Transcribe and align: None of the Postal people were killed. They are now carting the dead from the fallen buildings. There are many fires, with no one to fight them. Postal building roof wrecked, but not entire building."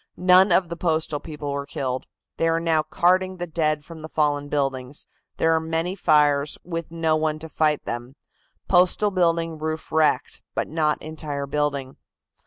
None 0.17 0.51
of 0.51 0.69
the 0.69 0.75
Postal 0.75 1.19
people 1.19 1.51
were 1.51 1.67
killed. 1.67 2.07
They 2.37 2.47
are 2.47 2.59
now 2.59 2.81
carting 2.81 3.37
the 3.37 3.45
dead 3.45 3.85
from 3.85 3.99
the 3.99 4.09
fallen 4.09 4.47
buildings. 4.49 5.05
There 5.37 5.53
are 5.53 5.59
many 5.59 5.95
fires, 5.95 6.57
with 6.63 6.89
no 6.89 7.15
one 7.15 7.37
to 7.37 7.47
fight 7.47 7.85
them. 7.85 8.15
Postal 8.67 9.11
building 9.11 9.59
roof 9.59 9.91
wrecked, 9.91 10.41
but 10.55 10.67
not 10.67 10.99
entire 11.03 11.45
building." 11.45 11.97